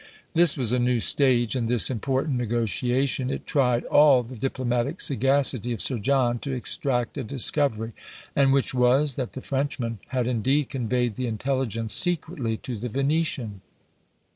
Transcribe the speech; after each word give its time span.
This 0.33 0.57
was 0.57 0.71
a 0.71 0.79
new 0.79 0.99
stage 0.99 1.55
in 1.55 1.67
this 1.67 1.91
important 1.91 2.35
negotiation: 2.37 3.29
it 3.29 3.45
tried 3.45 3.85
all 3.85 4.23
the 4.23 4.35
diplomatic 4.35 4.99
sagacity 4.99 5.73
of 5.73 5.79
Sir 5.79 5.99
John 5.99 6.39
to 6.39 6.51
extract 6.53 7.19
a 7.19 7.23
discovery; 7.23 7.91
and 8.35 8.51
which 8.51 8.73
was, 8.73 9.13
that 9.13 9.33
the 9.33 9.41
Frenchman 9.41 9.99
had, 10.07 10.25
indeed, 10.25 10.69
conveyed 10.69 11.17
the 11.17 11.27
intelligence 11.27 11.93
secretly 11.93 12.57
to 12.57 12.79
the 12.79 12.89
Venetian. 12.89 13.61